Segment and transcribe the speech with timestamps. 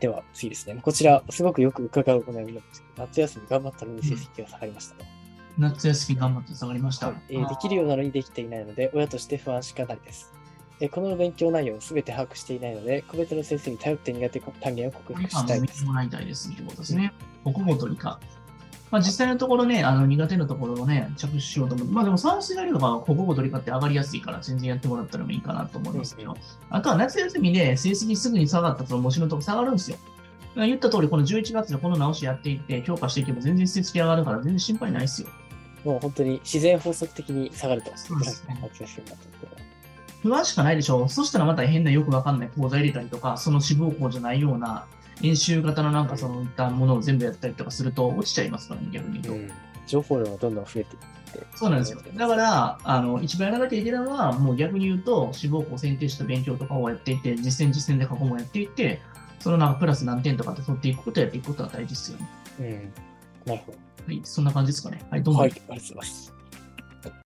[0.00, 0.78] では次ですね。
[0.80, 5.04] こちら、すごくよく伺うお悩みなんですけど、夏休み頑張ったのに成績が下がりましたと。
[5.58, 7.08] 夏休み頑張って下がりました。
[7.08, 10.32] はいえーできるようなのにできていないので、親として不安しかないです。
[10.80, 15.84] えーこの勉強内容をすべて把握していないので、個別の先生に頼って苦手単元を克服したいです。
[15.84, 17.12] もいたいですってことですね。
[17.42, 18.20] 国語と理科。
[18.90, 21.88] まあ、実際のところね、あの苦手なところをね、着手しようと思う。
[21.88, 26.36] まあでも算数やりとか国語と理科って上がりやすいから全然やってもらったらもいいかなと思いますけど、
[26.70, 29.98] あとは夏休みで成績すぐに下がったその模試のとこ下がるんですよ。
[30.54, 35.28] まあ言った通り、この11月でこの直しやっていって、強化していけば全然成績上がるから全然心配ないですよ。
[35.84, 37.90] もう本当に自然法則的に下がると。
[37.94, 38.58] そうですね。
[40.22, 41.08] 不安しかないでしょう。
[41.08, 44.86] そしたらまた変なよくわかんない講座入れたりとか、その志望校じゃないような
[45.22, 49.40] 演習型のなんかそういったものを全部やったりとかすると落ちちゃいますからね、逆に言うと。
[49.40, 49.52] うん
[49.88, 51.46] 情報量がどんどん増えていって。
[51.56, 52.00] そうなんですよ。
[52.14, 59.00] だから、あの、一番やらなきゃいけないのは、もう逆に言うと、志望校を選定した勉強とかをやっていて、実践実践で過去もやっていって、
[59.40, 62.28] そのなんかプラス何点とかって取っていくことをやっていくことが大事ですよね。
[62.60, 63.52] うん。
[63.52, 63.78] なるほど。
[64.06, 65.00] はい、そんな感じですかね。
[65.10, 65.40] はい、どうも。
[65.40, 66.37] はい、ありがとうございます。